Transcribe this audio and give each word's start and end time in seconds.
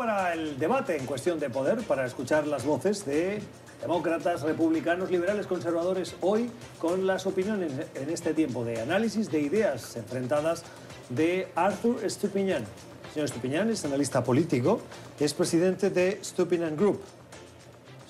para 0.00 0.32
el 0.32 0.58
debate 0.58 0.96
en 0.96 1.04
cuestión 1.04 1.38
de 1.38 1.50
poder, 1.50 1.82
para 1.82 2.06
escuchar 2.06 2.46
las 2.46 2.64
voces 2.64 3.04
de 3.04 3.38
demócratas, 3.82 4.40
republicanos, 4.40 5.10
liberales, 5.10 5.46
conservadores, 5.46 6.14
hoy 6.22 6.50
con 6.78 7.06
las 7.06 7.26
opiniones 7.26 7.70
en 7.94 8.08
este 8.08 8.32
tiempo 8.32 8.64
de 8.64 8.80
análisis 8.80 9.30
de 9.30 9.42
ideas 9.42 9.96
enfrentadas 9.96 10.62
de 11.10 11.48
Arthur 11.54 11.98
Stupiñán. 12.10 12.64
Señor 13.12 13.28
Stupiñán 13.28 13.68
es 13.68 13.84
analista 13.84 14.24
político, 14.24 14.80
es 15.18 15.34
presidente 15.34 15.90
de 15.90 16.18
Stupiñán 16.24 16.78
Group. 16.78 17.02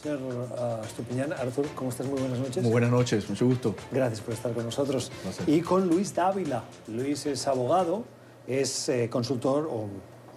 Señor 0.01 0.21
uh, 0.21 0.89
Stupiñán, 0.91 1.33
Arthur, 1.33 1.67
¿cómo 1.75 1.91
estás? 1.91 2.07
Muy 2.07 2.21
buenas 2.21 2.39
noches. 2.39 2.63
Muy 2.63 2.71
buenas 2.71 2.91
noches, 2.93 3.29
mucho 3.29 3.47
gusto. 3.47 3.75
Gracias 3.91 4.21
por 4.21 4.35
estar 4.35 4.53
con 4.53 4.65
nosotros. 4.65 5.11
Y 5.45 5.61
con 5.61 5.89
Luis 5.89 6.15
Dávila. 6.15 6.63
Luis 6.87 7.27
es 7.27 7.49
abogado, 7.49 8.05
es 8.47 8.89
eh, 8.89 9.11
consultor 9.11 9.69
o 9.69 9.89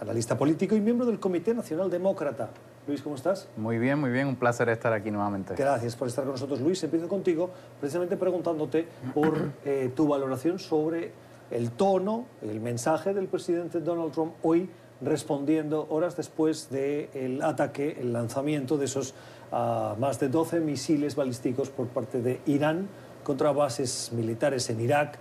analista 0.04 0.38
político 0.38 0.76
y 0.76 0.82
miembro 0.82 1.06
del 1.06 1.20
Comité 1.20 1.54
Nacional 1.54 1.90
Demócrata. 1.90 2.50
Luis, 2.88 3.02
¿cómo 3.02 3.16
estás? 3.16 3.48
Muy 3.56 3.78
bien, 3.78 4.00
muy 4.00 4.12
bien. 4.12 4.28
Un 4.28 4.36
placer 4.36 4.68
estar 4.70 4.92
aquí 4.92 5.10
nuevamente. 5.10 5.56
Gracias 5.56 5.96
por 5.96 6.10
estar 6.10 6.26
con 6.26 6.34
nosotros. 6.34 6.60
Luis, 6.60 6.84
empiezo 6.84 7.08
contigo 7.08 7.50
precisamente 7.80 8.18
preguntándote 8.18 8.86
por 9.14 9.52
eh, 9.66 9.92
tu 9.96 10.08
valoración 10.08 10.60
sobre 10.60 11.12
el 11.52 11.72
tono, 11.72 12.26
el 12.42 12.60
mensaje 12.60 13.14
del 13.14 13.28
presidente 13.28 13.80
Donald 13.80 14.12
Trump 14.12 14.34
hoy 14.44 14.70
respondiendo 15.02 15.88
horas 15.90 16.16
después 16.16 16.70
del 16.70 17.42
ataque, 17.42 17.98
el 18.00 18.14
lanzamiento 18.14 18.78
de 18.78 18.86
esos 18.86 19.14
uh, 19.52 20.00
más 20.00 20.20
de 20.20 20.30
12 20.30 20.60
misiles 20.60 21.16
balísticos 21.16 21.70
por 21.70 21.88
parte 21.88 22.22
de 22.22 22.40
Irán 22.46 22.88
contra 23.24 23.52
bases 23.52 24.12
militares 24.14 24.70
en 24.70 24.80
Irak 24.80 25.18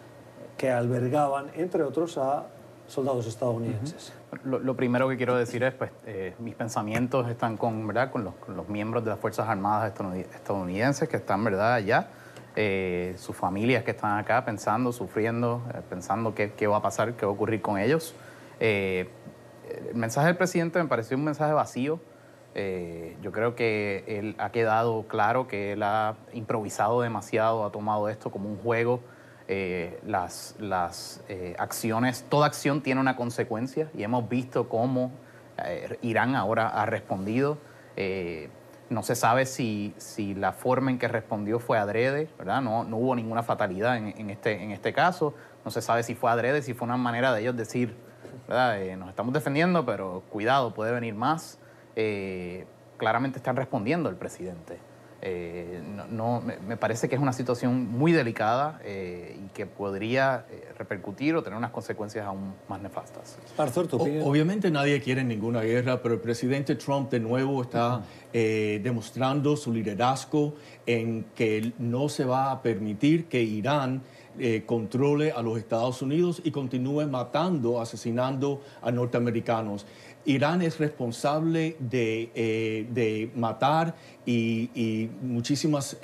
que 0.57 0.71
albergaban, 0.71 1.47
entre 1.55 1.83
otros, 1.83 2.19
a 2.19 2.47
soldados 2.93 3.27
estadounidenses. 3.27 4.13
Lo, 4.45 4.77
primero 4.77 5.09
que 5.09 5.17
quiero 5.17 5.37
decir 5.37 5.63
es, 5.63 5.75
pues, 5.75 5.91
eh, 6.07 6.35
mis 6.39 6.55
pensamientos 6.55 7.29
están 7.29 7.57
con, 7.57 7.87
¿verdad? 7.87 8.11
Con 8.11 8.25
los, 8.25 8.69
miembros 8.69 9.03
de 9.05 9.11
las 9.11 9.19
Fuerzas 9.19 9.49
Armadas 9.49 9.93
estadounidenses 10.35 11.09
que 11.09 11.17
están, 11.17 11.43
¿verdad?, 11.43 11.75
allá, 11.75 12.09
eh, 12.55 13.15
sus 13.17 13.35
familias 13.35 13.83
que 13.83 13.93
están 13.93 14.19
acá 14.19 14.45
pensando, 14.45 14.93
sufriendo, 14.93 15.63
eh, 15.75 15.81
pensando 15.89 16.35
qué, 16.35 16.53
qué, 16.53 16.67
va 16.67 16.79
a 16.79 16.83
pasar, 16.83 17.15
qué 17.15 17.25
va 17.25 17.33
a 17.33 17.35
ocurrir 17.35 17.63
con 17.63 17.79
ellos. 17.79 18.15
El 18.61 19.09
mensaje 19.95 20.29
del 20.29 20.37
presidente 20.37 20.81
me 20.81 20.89
pareció 20.89 21.17
un 21.17 21.25
mensaje 21.25 21.53
vacío. 21.53 21.99
yo 23.23 23.33
creo 23.33 23.57
que 23.57 24.05
él 24.07 24.37
ha 24.39 24.51
quedado 24.51 25.05
claro 25.09 25.49
que 25.49 25.73
él 25.73 25.83
ha 25.83 26.17
improvisado 26.33 27.01
demasiado, 27.01 27.65
ha 27.65 27.73
tomado 27.73 28.09
esto 28.09 28.31
como 28.31 28.49
un 28.49 28.59
juego. 28.59 29.01
Eh, 29.55 30.01
las, 30.07 30.57
las 30.61 31.23
eh, 31.29 31.55
acciones, 31.59 32.25
toda 32.31 32.47
acción 32.47 32.81
tiene 32.81 33.03
una 33.03 33.17
consecuencia 33.17 33.91
y 33.95 34.03
hemos 34.03 34.27
visto 34.27 34.67
cómo 34.71 35.13
eh, 35.63 35.99
Irán 36.01 36.37
ahora 36.37 36.69
ha 36.69 36.87
respondido. 36.87 37.59
no 38.89 39.03
se 39.03 39.15
sabe 39.15 39.45
si, 39.45 39.93
si, 39.99 40.35
la 40.35 40.53
forma 40.53 40.91
en 40.91 40.99
que 40.99 41.07
respondió 41.07 41.59
fue 41.59 41.77
adrede, 41.77 42.31
¿verdad? 42.39 42.63
No, 42.63 42.85
no 42.85 42.97
hubo 42.97 43.15
ninguna 43.15 43.43
fatalidad 43.43 43.99
en, 43.99 44.15
en, 44.17 44.31
este, 44.31 44.63
en 44.63 44.71
este 44.71 44.95
caso. 44.95 45.35
No 45.67 45.71
se 45.71 45.83
sabe 45.83 46.03
si 46.03 46.15
fue 46.15 46.31
adrede, 46.31 46.63
si 46.63 46.73
fue 46.73 46.87
una 46.87 46.97
manera 46.97 47.35
de 47.35 47.43
ellos 47.43 47.55
decir, 47.55 47.95
¿verdad? 48.49 48.79
nos 48.97 49.11
estamos 49.11 49.35
defendiendo, 49.35 49.85
pero 49.85 50.23
cuidado, 50.31 50.73
puede 50.73 50.93
venir 50.93 51.15
más. 51.15 51.59
claramente 52.97 53.37
están 53.37 53.57
respondiendo 53.57 54.09
el 54.09 54.17
presidente. 54.17 54.79
Eh, 55.25 55.81
no, 56.11 56.41
no, 56.41 56.43
me 56.67 56.77
parece 56.77 57.09
que 57.09 57.15
es 57.15 57.21
una 57.21 57.33
situación 57.33 57.87
muy 57.89 58.11
delicada 58.11 58.81
eh, 58.85 59.39
y 59.39 59.49
que 59.51 59.67
podría 59.67 60.47
eh, 60.51 60.73
repercutir 60.77 61.37
o 61.37 61.45
tener 61.45 61.57
unas 61.57 61.71
consecuencias 61.71 62.27
aún 62.27 62.55
más 62.69 62.83
nefastas. 62.83 63.39
Obviamente 64.25 64.69
nadie 64.73 65.01
quiere 65.01 65.23
ninguna 65.23 65.61
guerra, 65.61 66.03
pero 66.03 66.15
el 66.15 66.21
presidente 66.21 66.75
Trump 66.75 67.09
de 67.09 67.21
nuevo 67.21 67.63
está 67.63 67.99
uh 67.99 68.03
-huh. 68.33 68.83
demostrando 68.83 69.57
su 69.57 69.73
liderazgo 69.73 70.55
en 70.87 71.27
que 71.37 71.73
no 71.79 72.09
se 72.09 72.25
va 72.25 72.51
a 72.51 72.61
permitir 72.61 73.27
que 73.27 73.41
Irán 73.43 74.03
eh, 74.39 74.63
controle 74.65 75.31
a 75.31 75.43
los 75.43 75.59
Estados 75.59 76.01
Unidos 76.01 76.41
y 76.43 76.51
continúe 76.51 77.07
matando, 77.07 77.83
asesinando 77.83 78.63
a 78.81 78.91
norteamericanos. 78.91 79.85
Irán 80.25 80.63
es 80.63 80.79
responsable 80.79 81.77
de, 81.79 82.31
eh, 82.35 82.87
de 82.91 83.31
matar 83.35 83.95
y, 84.25 85.11
muchísimas 85.21 85.97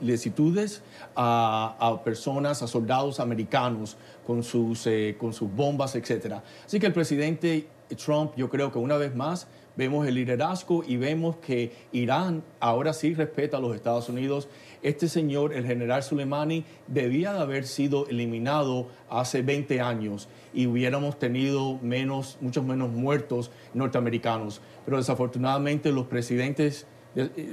lecitudes 0.00 0.82
a, 1.14 1.76
a, 1.78 2.02
personas, 2.02 2.62
a 2.62 2.66
soldados 2.66 3.20
americanos 3.20 3.96
con 4.26 4.42
sus, 4.42 4.86
eh, 4.86 5.16
con 5.18 5.32
sus 5.32 5.50
bombas, 5.50 5.94
etc. 5.94 6.40
Así 6.64 6.80
que 6.80 6.86
el 6.86 6.92
presidente 6.92 7.68
Trump, 8.04 8.32
yo 8.36 8.48
creo 8.48 8.72
que 8.72 8.78
una 8.78 8.96
vez 8.96 9.14
más, 9.14 9.46
vemos 9.76 10.06
el 10.06 10.14
liderazgo 10.14 10.84
y 10.86 10.96
vemos 10.96 11.36
que 11.36 11.72
Irán 11.92 12.42
ahora 12.60 12.92
sí 12.92 13.14
respeta 13.14 13.56
a 13.56 13.60
los 13.60 13.74
Estados 13.74 14.08
Unidos. 14.08 14.48
Este 14.82 15.08
señor, 15.08 15.54
el 15.54 15.66
general 15.66 16.02
Soleimani, 16.02 16.64
debía 16.86 17.32
de 17.32 17.40
haber 17.40 17.66
sido 17.66 18.06
eliminado 18.08 18.88
hace 19.08 19.42
20 19.42 19.80
años 19.80 20.28
y 20.52 20.66
hubiéramos 20.66 21.18
tenido 21.18 21.78
menos, 21.82 22.38
muchos 22.40 22.64
menos 22.64 22.90
muertos 22.90 23.50
norteamericanos. 23.72 24.60
Pero 24.84 24.98
desafortunadamente 24.98 25.90
los 25.90 26.06
presidentes 26.06 26.86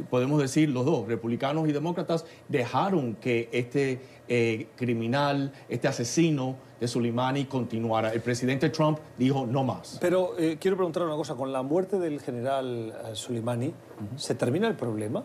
podemos 0.10 0.42
decir 0.42 0.70
los 0.70 0.86
dos, 0.86 1.08
republicanos 1.08 1.68
y 1.68 1.72
demócratas, 1.72 2.26
dejaron 2.48 3.16
que 3.16 3.50
este 3.52 4.02
eh, 4.28 4.68
criminal, 4.76 5.52
este 5.70 5.88
asesino 5.88 6.56
de 6.80 6.88
Soleimani 6.88 7.46
continuara. 7.46 8.14
El 8.14 8.22
presidente 8.22 8.70
Trump 8.70 9.00
dijo 9.18 9.46
no 9.46 9.64
más. 9.64 9.98
Pero 10.02 10.38
eh, 10.38 10.58
quiero 10.60 10.78
preguntar 10.78 11.04
una 11.04 11.16
cosa, 11.16 11.36
con 11.36 11.52
la 11.52 11.62
muerte 11.62 12.00
del 12.00 12.20
general 12.20 12.94
eh, 13.06 13.16
Soleimani, 13.16 13.68
uh 13.68 13.72
-huh. 13.72 14.18
¿se 14.18 14.36
termina 14.36 14.68
el 14.68 14.76
problema? 14.76 15.24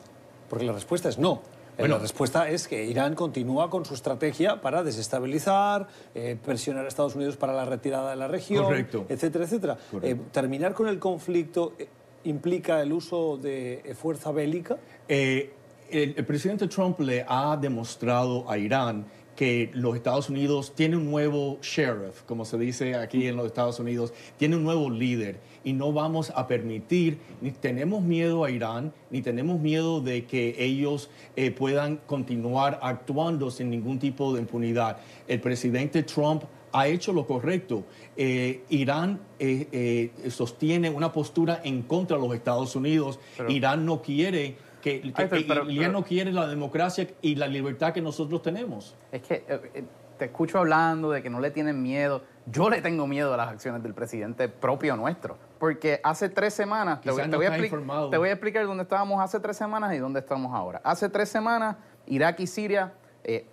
Porque 0.49 0.65
la 0.65 0.73
respuesta 0.73 1.09
es 1.09 1.19
no. 1.19 1.41
Bueno, 1.79 1.97
la 1.97 2.01
respuesta 2.01 2.49
es 2.49 2.69
que 2.69 2.85
Irán 2.85 3.15
continúa 3.15 3.69
con 3.69 3.85
su 3.85 3.95
estrategia 3.95 4.61
para 4.61 4.83
desestabilizar, 4.83 5.89
eh, 6.15 6.37
presionar 6.43 6.87
a 6.87 6.89
Estados 6.89 7.15
Unidos 7.15 7.37
para 7.37 7.53
la 7.53 7.65
retirada 7.65 8.11
de 8.11 8.17
la 8.17 8.29
región, 8.29 8.65
correcto. 8.65 9.05
etcétera, 9.09 9.45
etcétera. 9.45 9.79
Eh, 10.03 10.17
terminar 10.33 10.73
con 10.73 10.89
el 10.89 10.99
conflicto 10.99 11.75
eh, 11.79 11.89
implica 12.27 12.83
el 12.83 12.93
uso 12.93 13.37
de 13.37 13.95
fuerza 13.99 14.33
bélica. 14.33 14.77
El, 15.09 15.51
el, 15.91 16.25
presidente 16.25 16.69
Trump 16.69 17.01
le 17.01 17.25
ha 17.27 17.57
demostrado 17.57 18.51
a 18.51 18.59
Irán 18.59 19.07
que 19.37 19.71
los 19.75 19.95
Estados 19.95 20.31
Unidos 20.31 20.73
tiene 20.75 20.97
un 20.97 21.11
nuevo 21.11 21.59
sheriff, 21.61 22.23
como 22.23 22.45
se 22.45 22.59
dice 22.59 22.95
aquí 22.97 23.27
en 23.29 23.37
los 23.37 23.47
Estados 23.47 23.79
Unidos, 23.79 24.13
tiene 24.39 24.57
un 24.57 24.65
nuevo 24.65 24.91
líder 24.91 25.39
y 25.63 25.75
no 25.75 25.93
vamos 25.93 26.33
a 26.35 26.47
permitir, 26.47 27.19
ni 27.41 27.51
tenemos 27.51 28.03
miedo 28.03 28.45
a 28.45 28.51
Irán, 28.51 28.93
ni 29.11 29.21
tenemos 29.21 29.61
miedo 29.61 30.01
de 30.01 30.25
que 30.25 30.55
ellos 30.59 31.11
eh, 31.37 31.51
puedan 31.51 31.99
continuar 32.07 32.81
actuando 32.83 33.51
sin 33.51 33.71
ningún 33.71 33.99
tipo 33.99 34.33
de 34.33 34.41
impunidad. 34.41 34.99
El 35.29 35.41
presidente 35.41 36.03
Trump 36.03 36.45
ha 36.73 36.87
hecho 36.87 37.13
lo 37.13 37.27
correcto. 37.27 37.85
Eh, 38.17 38.65
Irán 38.69 39.21
eh, 39.39 40.13
eh, 40.25 40.31
sostiene 40.31 40.91
una 40.91 41.13
postura 41.13 41.61
en 41.65 41.83
contra 41.83 42.17
de 42.17 42.23
los 42.23 42.35
Estados 42.35 42.77
Unidos. 42.77 43.19
Pero, 43.37 43.51
Irán 43.51 43.85
no 43.87 44.03
quiere 44.03 44.57
que, 44.83 45.01
que 45.01 45.13
Ay, 45.15 45.27
pero, 45.29 45.47
pero, 45.49 45.71
Irán 45.71 45.93
no 45.93 46.05
quiere 46.05 46.33
la 46.33 46.47
democracia 46.47 47.09
y 47.23 47.35
la 47.35 47.47
libertad 47.49 47.93
que 47.93 48.01
nosotros 48.01 48.43
tenemos. 48.43 48.95
Es 49.11 49.23
que 49.23 49.45
eh, 49.49 49.85
te 50.17 50.27
escucho 50.27 50.59
hablando 50.59 51.11
de 51.11 51.23
que 51.23 51.31
no 51.31 51.41
le 51.41 51.51
tienen 51.51 51.83
miedo. 51.83 52.23
Yo 52.47 52.71
le 52.71 52.81
tengo 52.81 53.07
miedo 53.07 53.35
a 53.35 53.37
las 53.37 53.49
acciones 53.49 53.83
del 53.83 53.95
presidente 53.95 54.49
propio 54.49 54.97
nuestro. 54.97 55.39
Porque 55.59 56.01
hace 56.03 56.29
tres 56.29 56.55
semanas, 56.55 57.01
te 57.01 57.11
voy, 57.11 57.23
no 57.23 57.31
te, 57.31 57.37
voy 57.37 58.11
te 58.11 58.17
voy, 58.17 58.29
a 58.29 58.33
explicar 58.33 58.67
dónde 58.67 58.83
estábamos 58.83 59.21
hace 59.23 59.41
tres 59.41 59.57
semanas 59.57 59.95
y 59.95 59.99
dónde 59.99 60.21
estamos 60.21 60.55
ahora. 60.55 60.81
Hace 60.85 61.09
tres 61.09 61.29
semanas, 61.29 61.77
Irak 62.07 62.41
y 62.41 62.47
Siria 62.47 62.93
eh, 63.25 63.47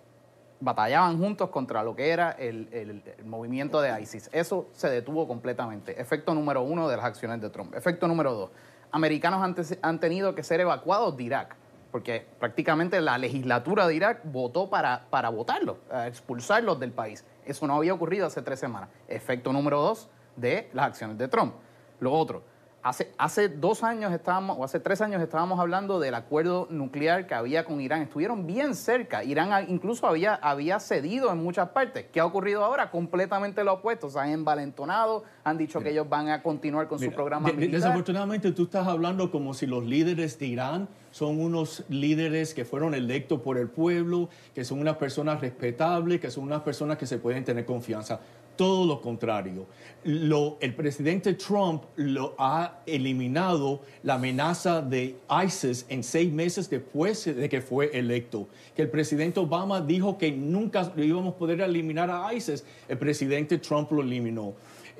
batallaban 0.63 1.17
juntos 1.17 1.49
contra 1.49 1.83
lo 1.83 1.95
que 1.95 2.09
era 2.09 2.31
el, 2.31 2.69
el, 2.71 3.25
movimiento 3.25 3.81
de 3.81 4.01
ISIS. 4.01 4.29
Eso 4.31 4.67
se 4.71 4.89
detuvo 4.89 5.27
completamente. 5.27 5.99
Efecto 5.99 6.33
número 6.33 6.61
uno 6.61 6.87
de 6.87 6.95
las 6.95 7.05
acciones 7.05 7.41
de 7.41 7.49
Trump. 7.49 7.75
Efecto 7.75 8.07
número 8.07 8.33
dos, 8.33 8.49
americanos 8.91 9.41
han, 9.43 9.55
han 9.81 9.99
tenido 9.99 10.33
que 10.33 10.43
ser 10.43 10.61
evacuados 10.61 11.17
de 11.17 11.23
Irak 11.23 11.55
porque 11.91 12.25
prácticamente 12.39 12.99
la 13.01 13.19
legislatura 13.19 13.85
de 13.85 13.93
Irak 13.93 14.21
votó 14.23 14.67
para, 14.67 15.05
para 15.11 15.29
votarlos, 15.29 15.77
expulsarlos 16.07 16.79
del 16.79 16.91
país. 16.91 17.23
Eso 17.45 17.67
no 17.67 17.75
había 17.75 17.93
ocurrido 17.93 18.25
hace 18.25 18.41
tres 18.41 18.59
semanas. 18.59 18.89
Efecto 19.07 19.53
número 19.53 19.79
dos 19.79 20.09
de 20.35 20.71
las 20.73 20.87
acciones 20.87 21.19
de 21.19 21.27
Trump. 21.27 21.53
Lo 21.99 22.11
otro, 22.11 22.41
hace, 22.83 23.11
hace 23.17 23.49
dos 23.49 23.83
años 23.83 24.11
estábamos, 24.11 24.57
o 24.59 24.63
hace 24.63 24.79
tres 24.79 25.01
años 25.01 25.21
estábamos 25.21 25.59
hablando 25.59 25.99
del 25.99 26.13
acuerdo 26.13 26.67
nuclear 26.69 27.25
que 27.25 27.33
había 27.33 27.65
con 27.65 27.81
Irán. 27.81 28.01
Estuvieron 28.03 28.45
bien 28.45 28.75
cerca. 28.75 29.23
Irán 29.23 29.65
incluso 29.69 30.05
había, 30.05 30.35
había 30.35 30.79
cedido 30.79 31.31
en 31.31 31.39
muchas 31.39 31.69
partes. 31.69 32.05
¿Qué 32.11 32.19
ha 32.19 32.25
ocurrido 32.25 32.63
ahora? 32.63 32.91
Completamente 32.91 33.63
lo 33.63 33.73
opuesto. 33.73 34.09
Se 34.09 34.19
han 34.19 34.29
envalentonado, 34.29 35.23
han 35.43 35.57
dicho 35.57 35.79
Mira. 35.79 35.89
que 35.89 35.93
ellos 35.93 36.09
van 36.09 36.29
a 36.29 36.43
continuar 36.43 36.87
con 36.87 36.99
Mira, 36.99 37.11
su 37.11 37.15
programa 37.15 37.47
de, 37.49 37.53
militar. 37.53 37.79
Desafortunadamente 37.79 38.51
tú 38.51 38.63
estás 38.63 38.87
hablando 38.87 39.31
como 39.31 39.53
si 39.53 39.65
los 39.65 39.83
líderes 39.85 40.37
de 40.37 40.45
Irán 40.45 40.89
son 41.11 41.39
unos 41.39 41.83
líderes 41.89 42.53
que 42.53 42.65
fueron 42.65 42.95
electos 42.95 43.39
por 43.41 43.57
el 43.57 43.69
pueblo, 43.69 44.29
que 44.53 44.65
son 44.65 44.79
unas 44.79 44.97
personas 44.97 45.39
respetables, 45.41 46.19
que 46.19 46.31
son 46.31 46.43
unas 46.43 46.61
personas 46.63 46.97
que 46.97 47.05
se 47.05 47.19
pueden 47.19 47.45
tener 47.45 47.65
confianza. 47.65 48.19
Todo 48.55 48.85
lo 48.85 49.01
contrario. 49.01 49.65
Lo, 50.03 50.57
el 50.59 50.73
presidente 50.75 51.33
Trump 51.33 51.83
lo 51.95 52.35
ha 52.37 52.81
eliminado 52.85 53.81
la 54.03 54.15
amenaza 54.15 54.81
de 54.81 55.15
ISIS 55.45 55.85
en 55.89 56.03
seis 56.03 56.31
meses 56.31 56.69
después 56.69 57.23
de 57.25 57.47
que 57.49 57.61
fue 57.61 57.89
electo. 57.97 58.47
Que 58.75 58.81
el 58.81 58.89
presidente 58.89 59.39
Obama 59.39 59.81
dijo 59.81 60.17
que 60.17 60.31
nunca 60.31 60.91
íbamos 60.97 61.35
a 61.35 61.37
poder 61.37 61.61
eliminar 61.61 62.09
a 62.09 62.33
ISIS. 62.33 62.65
El 62.87 62.97
presidente 62.97 63.57
Trump 63.57 63.91
lo 63.91 64.01
eliminó. 64.01 64.53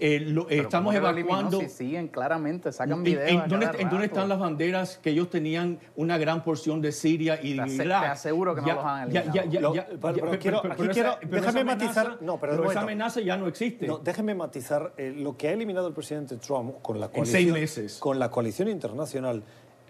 Eh, 0.06 0.46
estamos 0.50 0.94
evacuando. 0.94 1.62
Si 1.62 1.70
siguen 1.70 2.10
claramente, 2.10 2.74
sacan 2.74 3.04
videos. 3.04 3.30
¿En, 3.30 3.48
dónde, 3.90 4.06
están 4.06 4.28
las 4.28 4.38
banderas 4.38 4.98
que 4.98 5.12
ellos 5.12 5.30
tenían 5.30 5.80
una 5.96 6.18
gran 6.18 6.44
porción 6.44 6.82
de 6.82 6.92
Siria 6.92 7.40
y 7.42 7.54
de 7.54 7.74
Irak? 7.74 8.02
Te 8.02 8.08
aseguro 8.08 8.54
que 8.54 8.62
no 8.62 8.74
los 8.74 8.84
han 8.86 9.16
eliminado. 9.16 9.74
déjame 11.22 11.64
matizar. 11.64 12.18
no, 12.22 12.38
pero, 12.38 12.70
esa 12.70 12.82
amenaza 12.82 13.22
ya 13.22 13.38
no 13.38 13.48
existe. 13.48 13.88
No, 13.88 13.98
déjeme 13.98 14.36
matizar. 14.36 14.94
Eh, 14.98 15.14
lo 15.16 15.38
que 15.38 15.48
ha 15.48 15.54
eliminado 15.54 15.88
el 15.88 15.94
presidente 15.94 16.36
Trump 16.36 16.82
con 16.82 17.00
la 17.00 17.08
coalición, 17.08 17.38
en 17.38 17.46
seis 17.46 17.54
meses. 17.54 17.98
Con 18.00 18.20
la 18.20 18.30
coalición 18.30 18.68
internacional 18.68 19.42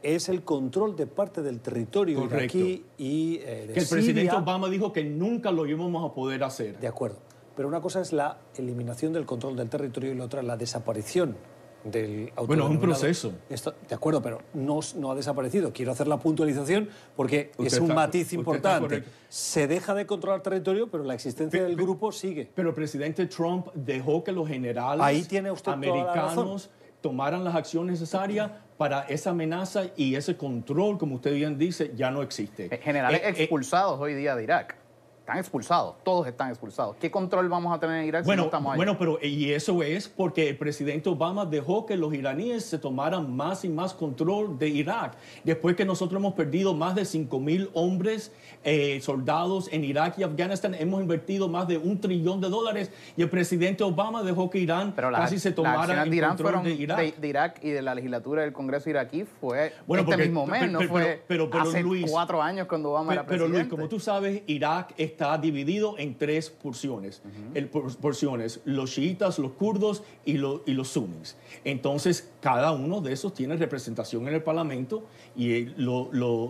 es 0.04 0.30
el 0.30 0.44
control 0.44 0.96
de 0.96 1.08
parte 1.08 1.42
del 1.42 1.60
territorio 1.62 2.26
iraquí 2.26 2.86
y 2.98 3.38
eh, 3.38 3.66
de 3.68 3.74
Que 3.74 3.80
el 3.80 3.88
presidente 3.88 4.36
Obama 4.36 4.70
dijo 4.70 4.94
que 4.94 5.04
nunca 5.04 5.52
lo 5.52 5.66
íbamos 5.66 6.10
a 6.10 6.14
poder 6.14 6.44
hacer. 6.44 6.78
De 6.80 6.88
acuerdo. 6.88 7.18
Pero 7.56 7.68
una 7.68 7.82
cosa 7.82 8.02
es 8.02 8.14
la 8.14 8.38
eliminación 8.58 9.14
del 9.14 9.26
control 9.26 9.56
del 9.56 9.70
territorio 9.70 10.12
y 10.12 10.16
la 10.16 10.26
otra 10.26 10.42
la 10.42 10.58
desaparición 10.58 11.36
del 11.84 12.32
Bueno, 12.48 12.66
es 12.66 12.70
un 12.70 12.80
proceso. 12.80 13.34
de 13.50 13.96
acuerdo, 13.96 14.22
pero 14.22 14.42
no, 14.54 14.80
no, 14.96 15.12
ha 15.12 15.16
desaparecido. 15.16 15.74
Quiero 15.74 15.92
hacer 15.92 16.08
la 16.08 16.18
puntualización 16.18 16.90
porque 17.16 17.52
es 17.60 17.80
un 17.80 17.94
matiz 17.94 18.34
importante. 18.34 19.04
Se 19.30 19.68
deja 19.68 19.94
de 19.94 20.06
controlar 20.06 20.42
territorio, 20.42 20.90
pero 20.90 21.04
la 21.04 21.14
existencia 21.14 21.64
del 21.64 21.76
grupo 21.76 22.12
sigue. 22.12 22.50
Pero 22.54 22.70
el 22.70 22.76
presidente 22.76 23.26
Trump 23.28 23.68
dejó 23.74 24.24
que 24.24 24.32
los 24.32 24.48
generales 24.48 25.28
americanos 25.66 26.70
tomaran 27.02 27.44
las 27.44 27.56
acciones 27.56 28.00
necesarias 28.00 28.50
para 28.78 29.02
esa 29.02 29.32
amenaza 29.32 29.84
y 29.96 30.16
ese 30.16 30.38
control, 30.38 30.98
como 30.98 31.16
usted 31.16 31.34
bien 31.34 31.58
dice, 31.58 31.92
ya 31.96 32.10
no 32.10 32.22
existe. 32.22 32.70
Generales 32.82 33.22
eh, 33.22 33.28
eh, 33.28 33.34
expulsados 33.40 34.00
hoy 34.00 34.16
día 34.16 34.36
de 34.36 34.44
Irak. 34.44 34.78
Están 35.24 35.38
expulsados, 35.38 35.96
todos 36.04 36.28
están 36.28 36.50
expulsados. 36.50 36.98
¿Qué 36.98 37.10
control 37.10 37.48
vamos 37.48 37.74
a 37.74 37.80
tener 37.80 38.02
en 38.02 38.10
Irak 38.10 38.26
bueno, 38.26 38.42
si 38.42 38.44
no 38.44 38.48
estamos 38.48 38.74
ahí? 38.74 38.76
Bueno, 38.76 38.98
pero 38.98 39.20
y 39.22 39.54
eso 39.54 39.82
es 39.82 40.10
porque 40.10 40.50
el 40.50 40.58
presidente 40.58 41.08
Obama 41.08 41.46
dejó 41.46 41.86
que 41.86 41.96
los 41.96 42.14
iraníes 42.14 42.66
se 42.66 42.78
tomaran 42.78 43.34
más 43.34 43.64
y 43.64 43.70
más 43.70 43.94
control 43.94 44.60
de 44.60 44.68
Irak. 44.68 45.14
Después 45.46 45.78
que 45.78 45.86
nosotros 45.86 46.20
hemos 46.20 46.34
perdido 46.34 46.74
más 46.74 46.94
de 46.96 47.06
5 47.06 47.40
mil 47.40 47.70
hombres, 47.74 48.34
eh, 48.66 49.00
soldados 49.02 49.70
en 49.72 49.86
Irak 49.86 50.20
y 50.20 50.24
Afganistán, 50.24 50.76
hemos 50.76 51.02
invertido 51.02 51.48
más 51.48 51.70
de 51.70 51.78
un 51.78 52.02
trillón 52.02 52.42
de 52.42 52.50
dólares 52.50 52.92
y 53.16 53.22
el 53.22 53.30
presidente 53.30 53.86
Obama 53.86 54.24
dejó 54.24 54.50
que 54.50 54.60
Irán 54.60 54.92
casi 54.92 55.40
se 55.40 55.54
tomara 55.54 56.04
el 56.04 56.22
control 56.22 56.64
de 56.64 56.74
Irak. 56.74 57.16
De, 57.16 57.28
Irak 57.30 57.60
y 57.64 57.70
de 57.70 57.82
la 57.82 57.96
legislatura 57.96 58.42
del 58.42 58.52
Congreso 58.52 58.90
iraquí 58.90 59.24
fue 59.40 59.72
bueno, 59.88 60.04
este 60.04 60.18
mismo 60.18 60.46
mes, 60.46 60.70
no 60.70 60.82
fue 60.82 61.24
pero, 61.30 61.50
hace 61.54 61.82
cuatro 62.12 62.42
años 62.42 62.68
cuando 62.68 62.92
Obama 62.92 63.14
era 63.14 63.26
presidente. 63.26 63.54
Pero 63.54 63.64
Luis, 63.64 63.70
como 63.70 63.88
tú 63.88 64.02
sabes, 64.02 64.42
Irak 64.48 64.94
es 64.98 65.13
está 65.14 65.38
dividido 65.38 65.96
en 65.98 66.18
tres 66.18 66.50
porciones. 66.50 67.22
el, 67.54 67.70
porciones 67.70 68.60
los 68.66 68.92
chiitas, 68.92 69.40
los 69.40 69.52
kurdos 69.54 70.04
y, 70.26 70.34
y 70.34 70.74
los 70.74 70.88
sunnis. 70.90 71.38
Entonces, 71.64 72.32
cada 72.42 72.72
uno 72.72 73.00
de 73.02 73.14
esos 73.14 73.34
tiene 73.34 73.56
representación 73.56 74.28
en 74.28 74.34
el 74.34 74.44
Parlamento 74.44 75.06
y 75.36 75.66
los, 75.78 76.08
uh, 76.14 76.46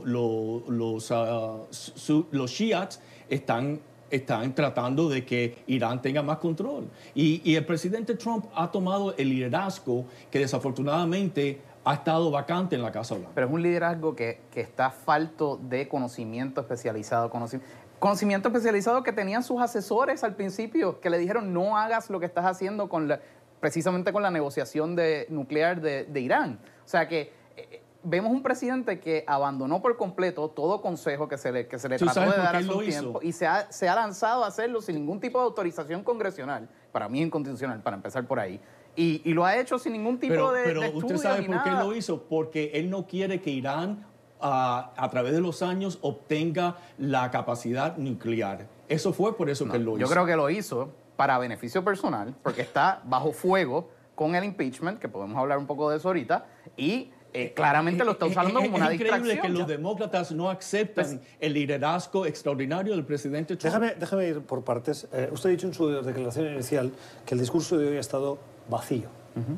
los 2.31 2.51
shiats 2.51 2.99
están 3.29 3.81
están 4.09 4.53
tratando 4.53 5.09
de 5.09 5.25
que 5.25 5.63
Irán 5.65 5.99
tenga 5.99 6.21
más 6.21 6.37
control. 6.37 6.87
Y, 7.15 7.41
y, 7.43 7.55
el 7.55 7.65
presidente 7.65 8.13
Trump 8.13 8.45
ha 8.53 8.69
tomado 8.69 9.15
el 9.17 9.27
liderazgo 9.29 10.05
que 10.29 10.37
desafortunadamente 10.37 11.59
ha 11.85 11.95
estado 11.95 12.31
vacante 12.31 12.75
en 12.75 12.81
la 12.81 12.91
Casa 12.91 13.15
Blanca. 13.15 13.31
Pero 13.35 13.47
es 13.47 13.53
un 13.53 13.61
liderazgo 13.61 14.15
que, 14.15 14.39
que 14.51 14.61
está 14.61 14.89
falto 14.89 15.59
de 15.61 15.87
conocimiento 15.87 16.61
especializado. 16.61 17.29
Conocimiento. 17.29 17.73
Conocimiento 18.03 18.49
especializado 18.49 19.01
que 19.01 19.13
tenían 19.13 19.43
sus 19.43 19.61
asesores 19.61 20.25
al 20.25 20.35
principio, 20.35 20.99
que 20.99 21.09
le 21.09 21.17
dijeron 21.17 21.53
no 21.53 21.77
hagas 21.77 22.09
lo 22.09 22.19
que 22.19 22.25
estás 22.25 22.43
haciendo 22.43 22.89
con 22.89 23.17
precisamente 23.61 24.11
con 24.11 24.21
la 24.21 24.29
negociación 24.29 24.93
de, 24.93 25.25
nuclear 25.29 25.79
de, 25.79 26.19
Irán. 26.19 26.59
O 26.83 26.87
sea 26.89 27.07
que 27.07 27.31
eh, 27.55 27.81
vemos 28.03 28.33
un 28.33 28.43
presidente 28.43 28.99
que 28.99 29.23
abandonó 29.25 29.81
por 29.81 29.95
completo 29.95 30.49
todo 30.49 30.81
consejo 30.81 31.29
que 31.29 31.37
se 31.37 31.53
le, 31.53 31.65
que 31.65 31.79
se 31.79 31.87
le 31.87 31.97
trató 31.97 32.19
de 32.19 32.35
dar 32.35 32.57
a 32.57 32.61
su 32.61 32.77
tiempo 32.81 33.21
y 33.23 33.31
se 33.31 33.47
ha, 33.47 33.71
se 33.71 33.87
ha 33.87 33.95
lanzado 33.95 34.43
a 34.43 34.47
hacerlo 34.47 34.81
sin 34.81 34.95
ningún 34.95 35.21
tipo 35.21 35.39
de 35.39 35.45
autorización 35.45 36.03
congresional. 36.03 36.67
Para 36.91 37.07
mí 37.07 37.21
inconstitucional, 37.21 37.81
para 37.83 37.95
empezar 37.95 38.27
por 38.27 38.37
ahí. 38.37 38.59
Y, 38.97 39.33
lo 39.33 39.45
ha 39.45 39.57
hecho 39.57 39.79
sin 39.79 39.93
ningún 39.93 40.19
tipo 40.19 40.51
de, 40.51 40.63
pero 40.65 40.81
Pero 40.81 40.97
usted 40.97 41.15
sabe 41.15 41.43
por 41.43 41.63
qué 41.63 41.71
lo 41.71 41.95
hizo, 41.95 42.23
porque 42.23 42.71
él 42.73 42.89
no 42.89 43.07
quiere 43.07 43.39
que 43.39 43.51
Irán 43.51 44.05
a, 44.43 45.07
través 45.09 45.33
de 45.33 45.41
los 45.41 45.61
años 45.61 45.99
obtenga 46.01 46.75
la 46.97 47.31
capacidad 47.31 47.97
nuclear. 47.97 48.67
Eso 48.89 49.13
fue 49.13 49.37
por 49.37 49.49
eso 49.49 49.67
que 49.69 49.79
lo 49.79 49.91
hizo. 49.91 49.99
Yo 49.99 50.07
creo 50.07 50.25
que 50.25 50.35
lo 50.35 50.49
hizo 50.49 50.91
para 51.15 51.37
beneficio 51.39 51.83
personal, 51.83 52.35
porque 52.43 52.61
está 52.61 53.01
bajo 53.05 53.31
fuego 53.31 53.89
con 54.15 54.35
el 54.35 54.43
impeachment, 54.43 54.99
que 54.99 55.07
podemos 55.07 55.37
hablar 55.37 55.57
un 55.57 55.65
poco 55.65 55.89
de 55.89 55.97
eso 55.97 56.09
ahorita, 56.09 56.45
y 56.75 57.11
eh, 57.31 57.53
claramente 57.55 58.03
lo 58.03 58.11
está 58.11 58.25
usando 58.25 58.61
como 58.61 58.75
una 58.75 58.89
distracción. 58.89 59.29
Es 59.29 59.35
increíble 59.35 59.41
que 59.41 59.59
los 59.59 59.67
demócratas 59.67 60.31
no 60.33 60.49
aceptan 60.49 61.05
pues, 61.05 61.19
el 61.39 61.53
liderazgo 61.53 62.25
extraordinario 62.25 62.93
del 62.93 63.05
presidente 63.05 63.55
Trump. 63.55 63.73
Déjame, 63.73 63.95
déjame 63.99 64.27
ir 64.27 64.41
por 64.41 64.63
partes. 64.63 65.07
Eh, 65.13 65.29
usted 65.31 65.49
ha 65.49 65.51
dicho 65.51 65.67
en 65.67 65.73
su 65.73 65.87
declaración 65.89 66.53
inicial 66.53 66.91
que 67.25 67.33
el 67.33 67.39
discurso 67.39 67.77
de 67.77 67.87
hoy 67.87 67.97
ha 67.97 68.01
estado 68.01 68.37
vacío. 68.69 69.09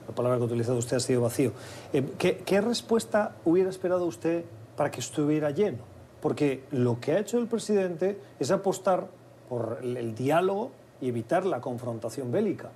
La 0.08 0.16
palabra 0.16 0.38
que 0.38 0.44
ha 0.44 0.46
utilizado 0.46 0.78
usted 0.78 0.96
ha 0.96 1.02
sido 1.02 1.20
vacío. 1.20 1.52
Eh, 1.92 2.06
¿qué, 2.18 2.38
¿Qué 2.38 2.62
respuesta 2.62 3.36
hubiera 3.44 3.70
esperado 3.70 4.06
usted 4.06 4.46
para 4.76 4.92
que 4.92 5.00
estuviera 5.00 5.52
lleno. 5.52 5.84
Porque 6.22 6.64
lo 6.72 7.00
que 7.00 7.12
ha 7.12 7.20
hecho 7.20 7.38
el 7.38 7.48
presidente 7.48 8.20
es 8.40 8.52
apostar 8.52 9.08
por 9.48 9.80
el, 9.82 10.16
diálogo 10.16 10.72
y 11.02 11.10
evitar 11.10 11.46
la 11.46 11.62
confrontación 11.62 12.32
bélica. 12.32 12.72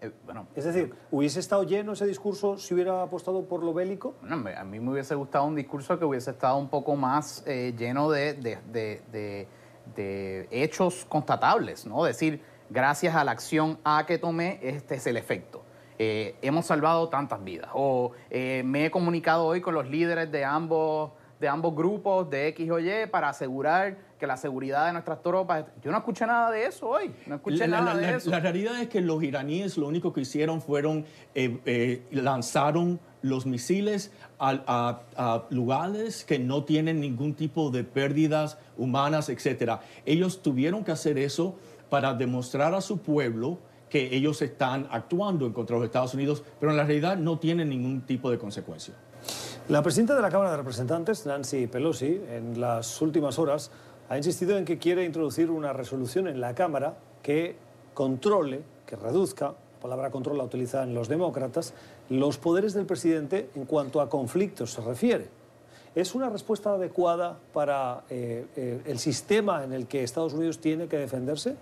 Eh, 0.00 0.10
bueno, 0.24 0.46
es 0.54 0.64
decir, 0.64 0.94
¿hubiese 1.10 1.40
estado 1.40 1.64
lleno 1.64 1.92
ese 1.92 2.06
discurso 2.06 2.58
si 2.58 2.74
hubiera 2.74 3.02
apostado 3.02 3.44
por 3.44 3.62
lo 3.62 3.72
bélico? 3.72 4.14
Bueno, 4.20 4.44
a 4.56 4.64
mí 4.64 4.80
me 4.80 4.90
hubiese 4.90 5.14
gustado 5.14 5.44
un 5.44 5.54
discurso 5.54 5.98
que 5.98 6.04
hubiese 6.04 6.30
estado 6.30 6.56
un 6.56 6.68
poco 6.68 6.96
más 6.96 7.44
eh, 7.46 7.74
lleno 7.76 8.10
de, 8.10 8.34
de, 8.34 9.46
de, 9.94 10.48
hechos 10.50 11.06
constatables, 11.08 11.86
¿no? 11.86 12.04
Decir, 12.04 12.42
gracias 12.68 13.14
a 13.14 13.24
la 13.24 13.32
acción 13.32 13.78
A 13.84 14.04
que 14.06 14.18
tomé, 14.18 14.60
este 14.62 14.96
es 14.96 15.06
el 15.06 15.16
efecto. 15.16 15.62
Eh, 16.00 16.36
hemos 16.42 16.66
salvado 16.66 17.08
tantas 17.08 17.42
vidas. 17.42 17.70
O 17.74 18.12
me 18.30 18.86
he 18.86 18.90
comunicado 18.90 19.46
hoy 19.46 19.60
con 19.60 19.74
los 19.74 19.88
líderes 19.88 20.30
de 20.30 20.44
ambos 20.44 21.12
de 21.40 21.48
ambos 21.48 21.74
grupos, 21.74 22.28
de 22.30 22.48
X 22.48 22.70
o 22.70 22.78
Y, 22.78 23.06
para 23.10 23.28
asegurar 23.28 23.96
que 24.18 24.26
la 24.26 24.36
seguridad 24.36 24.86
de 24.86 24.92
nuestras 24.92 25.22
tropas... 25.22 25.64
Yo 25.82 25.92
no 25.92 25.98
escuché 25.98 26.26
nada 26.26 26.50
de 26.50 26.66
eso 26.66 26.88
hoy, 26.88 27.14
no 27.26 27.36
escuché 27.36 27.68
la, 27.68 27.80
nada 27.80 27.96
de 27.96 28.16
eso. 28.16 28.30
La 28.30 28.40
realidad 28.40 28.80
es 28.80 28.88
que 28.88 29.00
los 29.00 29.22
iraníes 29.22 29.78
lo 29.78 29.86
único 29.86 30.12
que 30.12 30.22
hicieron 30.22 30.60
fueron, 30.60 31.04
eh, 31.34 31.60
eh, 31.64 32.02
lanzaron 32.10 33.00
los 33.22 33.46
misiles 33.46 34.12
a, 34.38 35.00
a, 35.16 35.44
lugares 35.50 36.24
que 36.24 36.38
no 36.38 36.64
tienen 36.64 37.00
ningún 37.00 37.34
tipo 37.34 37.70
de 37.70 37.84
pérdidas 37.84 38.58
humanas, 38.76 39.28
etc. 39.28 39.80
Ellos 40.06 40.42
tuvieron 40.42 40.84
que 40.84 40.92
hacer 40.92 41.18
eso 41.18 41.56
para 41.88 42.14
demostrar 42.14 42.74
a 42.74 42.80
su 42.80 42.98
pueblo 42.98 43.58
que 43.88 44.14
ellos 44.14 44.42
están 44.42 44.86
actuando 44.90 45.46
en 45.46 45.52
contra 45.52 45.76
de 45.76 45.80
los 45.80 45.86
Estados 45.86 46.14
Unidos, 46.14 46.44
pero 46.60 46.72
en 46.72 46.76
la 46.76 46.84
realidad 46.84 47.16
no 47.16 47.38
tienen 47.38 47.70
ningún 47.70 48.02
tipo 48.02 48.30
de 48.30 48.38
consecuencia. 48.38 48.94
La 49.68 49.82
presidenta 49.82 50.16
de 50.16 50.22
la 50.22 50.30
Cámara 50.30 50.52
de 50.52 50.56
Representantes, 50.56 51.26
Nancy 51.26 51.66
Pelosi, 51.66 52.22
en 52.30 52.58
las 52.58 53.02
últimas 53.02 53.38
horas 53.38 53.70
ha 54.08 54.16
insistido 54.16 54.56
en 54.56 54.64
que 54.64 54.78
quiere 54.78 55.04
introducir 55.04 55.50
una 55.50 55.74
resolución 55.74 56.26
en 56.26 56.40
la 56.40 56.54
Cámara 56.54 56.96
que 57.22 57.54
controle, 57.92 58.62
que 58.86 58.96
reduzca, 58.96 59.48
la 59.48 59.78
palabra 59.82 60.10
control 60.10 60.38
la 60.38 60.44
utilizan 60.44 60.94
los 60.94 61.06
demócratas, 61.08 61.74
los 62.08 62.38
poderes 62.38 62.72
del 62.72 62.86
presidente 62.86 63.50
en 63.54 63.66
cuanto 63.66 64.00
a 64.00 64.08
conflictos 64.08 64.70
se 64.70 64.80
refiere. 64.80 65.28
¿Es 65.94 66.14
una 66.14 66.30
respuesta 66.30 66.72
adecuada 66.72 67.38
para 67.52 68.04
eh, 68.08 68.46
eh, 68.56 68.80
el 68.86 68.98
sistema 68.98 69.64
en 69.64 69.74
el 69.74 69.86
que 69.86 70.02
Estados 70.02 70.32
Unidos 70.32 70.60
tiene 70.60 70.88
que 70.88 70.96
defenderse? 70.96 71.56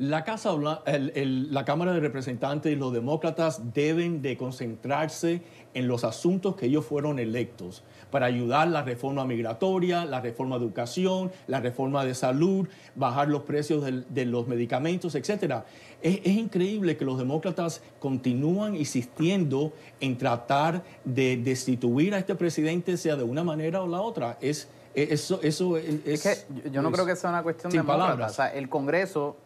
La, 0.00 0.24
Casa, 0.24 0.56
la 0.56 1.64
Cámara 1.66 1.92
de 1.92 2.00
Representantes 2.00 2.72
y 2.72 2.74
los 2.74 2.90
demócratas 2.90 3.74
deben 3.74 4.22
de 4.22 4.38
concentrarse 4.38 5.42
en 5.74 5.88
los 5.88 6.04
asuntos 6.04 6.56
que 6.56 6.64
ellos 6.64 6.86
fueron 6.86 7.18
electos 7.18 7.84
para 8.10 8.24
ayudar 8.24 8.68
la 8.68 8.82
reforma 8.82 9.26
migratoria, 9.26 10.06
la 10.06 10.22
reforma 10.22 10.58
de 10.58 10.64
educación, 10.64 11.30
la 11.48 11.60
reforma 11.60 12.02
de 12.06 12.14
salud, 12.14 12.66
bajar 12.94 13.28
los 13.28 13.42
precios 13.42 13.84
de, 13.84 14.24
los 14.24 14.48
medicamentos, 14.48 15.14
etc. 15.16 15.64
Es, 16.00 16.24
increíble 16.24 16.96
que 16.96 17.04
los 17.04 17.18
demócratas 17.18 17.82
continúan 17.98 18.76
insistiendo 18.76 19.74
en 20.00 20.16
tratar 20.16 20.82
de 21.04 21.36
destituir 21.36 22.14
a 22.14 22.18
este 22.18 22.34
presidente, 22.36 22.96
sea 22.96 23.16
de 23.16 23.24
una 23.24 23.44
manera 23.44 23.82
o 23.82 23.86
la 23.86 24.00
otra. 24.00 24.38
Es, 24.40 24.66
eso, 24.94 25.40
eso 25.42 25.76
es, 25.76 26.22
que 26.22 26.70
yo 26.70 26.80
no 26.80 26.90
creo 26.90 27.04
que 27.04 27.16
sea 27.16 27.28
una 27.28 27.42
cuestión 27.42 27.70
de 27.70 27.76
demócratas. 27.76 28.32
O 28.32 28.34
sea, 28.34 28.46
el 28.54 28.70
Congreso 28.70 29.36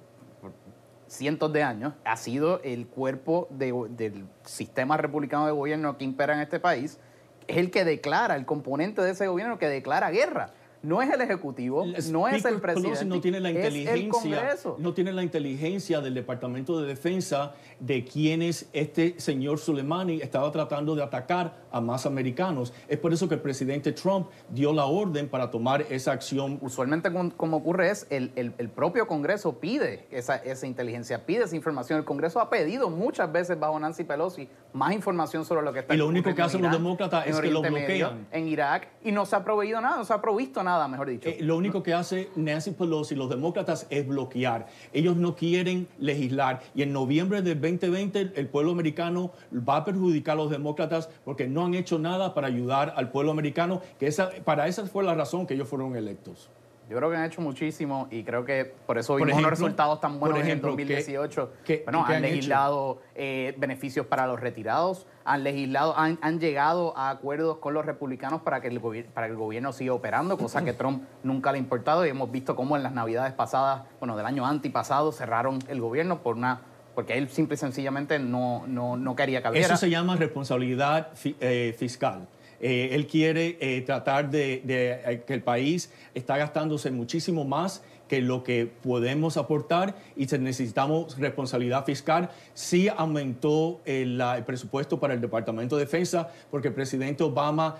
cientos 1.06 1.52
de 1.52 1.62
años 1.62 1.94
ha 2.04 2.16
sido 2.16 2.60
el 2.62 2.86
cuerpo 2.86 3.48
del 3.50 4.26
sistema 4.44 4.96
republicano 4.96 5.46
de 5.46 5.52
gobierno 5.52 5.96
que 5.98 6.04
impera 6.04 6.34
en 6.34 6.40
este 6.40 6.60
país, 6.60 6.98
es 7.46 7.56
el 7.58 7.70
que 7.70 7.84
declara, 7.84 8.36
el 8.36 8.46
componente 8.46 9.02
de 9.02 9.10
ese 9.10 9.26
gobierno 9.26 9.58
que 9.58 9.68
declara 9.68 10.10
guerra 10.10 10.52
no 10.84 11.00
es 11.00 11.10
el 11.10 11.20
ejecutivo, 11.20 11.84
no 12.10 12.28
es 12.28 12.44
el 12.44 12.60
presidente, 12.60 13.04
no 13.06 13.20
tiene 13.20 13.40
la 13.40 13.50
inteligencia, 13.50 13.94
es 13.94 14.00
el 14.00 14.08
Congreso. 14.08 14.76
No 14.78 14.92
tiene 14.92 15.12
la 15.12 15.22
inteligencia 15.22 16.00
del 16.00 16.14
Departamento 16.14 16.80
de 16.80 16.86
Defensa 16.86 17.54
de 17.80 18.04
quienes 18.04 18.68
este 18.72 19.18
señor 19.18 19.58
Soleimani 19.58 20.20
estaba 20.20 20.52
tratando 20.52 20.94
de 20.94 21.02
atacar 21.02 21.63
a 21.74 21.80
más 21.80 22.06
americanos. 22.06 22.72
Es 22.88 22.98
por 22.98 23.12
eso 23.12 23.28
que 23.28 23.34
el 23.34 23.40
presidente 23.40 23.92
Trump 23.92 24.28
dio 24.48 24.72
la 24.72 24.84
orden 24.84 25.28
para 25.28 25.50
tomar 25.50 25.82
esa 25.90 26.12
acción. 26.12 26.58
Usualmente 26.62 27.10
como 27.36 27.56
ocurre 27.56 27.90
es, 27.90 28.06
el, 28.10 28.30
el, 28.36 28.68
propio 28.68 29.08
Congreso 29.08 29.58
pide 29.58 30.06
esa, 30.10 30.36
esa 30.36 30.66
inteligencia, 30.66 31.26
pide 31.26 31.44
esa 31.44 31.56
información. 31.56 31.98
El 31.98 32.04
Congreso 32.04 32.40
ha 32.40 32.48
pedido 32.48 32.90
muchas 32.90 33.30
veces 33.30 33.58
bajo 33.58 33.78
Nancy 33.78 34.04
Pelosi 34.04 34.48
más 34.72 34.92
información 34.92 35.44
sobre 35.44 35.62
lo 35.62 35.72
que 35.72 35.80
está 35.80 35.94
Y 35.94 35.96
lo 35.98 36.06
único 36.06 36.32
que 36.34 36.42
hacen 36.42 36.62
los 36.62 36.70
demócratas 36.70 37.26
es 37.26 37.40
que 37.40 37.50
lo 37.50 37.62
bloquean. 37.62 38.28
en 38.30 38.48
Irak 38.48 38.88
y 39.02 39.10
no 39.10 39.26
se 39.26 39.34
ha 39.34 39.44
proveído 39.44 39.80
nada, 39.80 39.96
no 39.96 40.04
se 40.04 40.12
ha 40.12 40.20
provisto 40.20 40.62
nada, 40.62 40.86
mejor 40.86 41.08
dicho. 41.08 41.28
Eh, 41.28 41.38
lo 41.40 41.56
único 41.56 41.82
que 41.82 41.92
hace 41.92 42.30
Nancy 42.36 42.70
Pelosi 42.70 43.16
los 43.16 43.28
demócratas 43.28 43.86
es 43.90 44.06
bloquear. 44.06 44.66
Ellos 44.92 45.16
no 45.16 45.34
quieren 45.34 45.88
legislar 45.98 46.60
y 46.74 46.82
en 46.82 46.92
noviembre 46.92 47.42
del 47.42 47.60
2020 47.60 48.32
el 48.36 48.48
pueblo 48.48 48.70
americano 48.70 49.32
va 49.52 49.78
a 49.78 49.84
perjudicar 49.84 50.34
a 50.34 50.36
los 50.36 50.50
demócratas 50.50 51.08
porque 51.24 51.48
no 51.48 51.63
han 51.66 51.74
hecho 51.74 51.98
nada 51.98 52.34
para 52.34 52.46
ayudar 52.46 52.94
al 52.96 53.10
pueblo 53.10 53.32
americano, 53.32 53.80
que 53.98 54.06
esa, 54.06 54.30
para 54.44 54.68
esa 54.68 54.86
fue 54.86 55.04
la 55.04 55.14
razón 55.14 55.46
que 55.46 55.54
ellos 55.54 55.68
fueron 55.68 55.96
electos. 55.96 56.50
Yo 56.88 56.98
creo 56.98 57.10
que 57.10 57.16
han 57.16 57.24
hecho 57.24 57.40
muchísimo 57.40 58.08
y 58.10 58.24
creo 58.24 58.44
que 58.44 58.66
por 58.66 58.98
eso 58.98 59.14
vimos 59.14 59.38
unos 59.38 59.50
resultados 59.50 60.00
tan 60.00 60.20
buenos 60.20 60.46
en 60.46 60.60
2018. 60.60 61.52
bueno, 61.84 62.04
han, 62.04 62.20
legislado 62.20 63.00
eh, 63.14 63.54
beneficios 63.56 64.06
para 64.06 64.26
los 64.26 64.38
retirados, 64.38 65.06
han 65.24 65.44
legislado, 65.44 65.94
han, 65.96 66.40
llegado 66.40 66.96
a 66.96 67.08
acuerdos 67.08 67.56
con 67.56 67.72
los 67.72 67.86
republicanos 67.86 68.42
para 68.42 68.60
que, 68.60 68.68
el 68.68 68.80
para 69.14 69.28
que 69.28 69.32
el 69.32 69.38
gobierno 69.38 69.72
siga 69.72 69.94
operando, 69.94 70.36
cosa 70.36 70.62
que 70.62 70.72
Trump 70.74 71.04
nunca 71.22 71.52
le 71.52 71.58
ha 71.58 71.60
importado 71.60 72.04
y 72.04 72.10
hemos 72.10 72.30
visto 72.30 72.54
cómo 72.54 72.76
en 72.76 72.82
las 72.82 72.92
navidades 72.92 73.32
pasadas, 73.32 73.84
bueno, 73.98 74.14
del 74.14 74.26
año 74.26 74.44
antipasado, 74.44 75.10
cerraron 75.10 75.60
el 75.68 75.80
gobierno 75.80 76.22
por 76.22 76.36
una 76.36 76.60
porque 76.94 77.18
él 77.18 77.28
simple 77.28 77.54
y 77.54 77.58
sencillamente 77.58 78.18
no, 78.18 78.64
no, 78.66 78.96
no 78.96 79.16
quería 79.16 79.42
que 79.42 79.58
Eso 79.58 79.76
se 79.76 79.90
llama 79.90 80.16
responsabilidad 80.16 81.08
eh, 81.40 81.74
fiscal. 81.76 82.26
Eh, 82.60 82.90
él 82.92 83.06
quiere 83.06 83.58
eh, 83.60 83.82
tratar 83.82 84.30
de, 84.30 85.22
que 85.26 85.34
el 85.34 85.42
país 85.42 85.92
está 86.14 86.36
gastándose 86.36 86.90
muchísimo 86.90 87.44
más 87.44 87.82
que 88.08 88.20
lo 88.20 88.44
que 88.44 88.66
podemos 88.66 89.36
aportar 89.38 89.94
y 90.14 90.26
necesitamos 90.26 91.18
responsabilidad 91.18 91.84
fiscal. 91.84 92.30
Sí 92.52 92.88
aumentó 92.88 93.80
el, 93.86 94.22
presupuesto 94.46 95.00
para 95.00 95.14
el 95.14 95.20
Departamento 95.20 95.76
de 95.76 95.84
Defensa 95.84 96.28
porque 96.50 96.68
el 96.68 96.74
presidente 96.74 97.24
Obama 97.24 97.76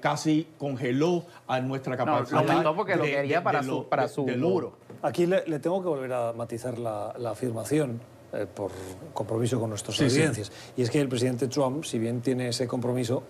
casi 0.00 0.46
congeló 0.58 1.24
a 1.46 1.60
nuestra 1.60 1.96
capacidad. 1.96 2.42
No, 2.42 2.50
aumentó 2.50 2.76
porque 2.76 2.96
lo 2.96 3.04
quería 3.04 3.42
para 3.42 3.62
su, 3.62 3.88
para 3.88 4.06
su 4.06 4.26
muro. 4.26 4.76
Aquí 5.02 5.26
le, 5.26 5.40
tengo 5.58 5.82
que 5.82 5.88
volver 5.88 6.12
a 6.12 6.32
matizar 6.34 6.78
la 6.78 7.30
afirmación 7.30 8.00
eh, 8.34 8.46
por 8.52 8.70
compromiso 9.12 9.60
con 9.60 9.70
nuestras 9.70 10.00
audiencias. 10.00 10.50
Y 10.76 10.82
es 10.82 10.90
que 10.90 11.00
el 11.00 11.08
presidente 11.08 11.48
Trump, 11.48 11.84
si 11.84 11.98
bien 11.98 12.20
tiene 12.20 12.48
ese 12.48 12.66
compromiso 12.66 13.22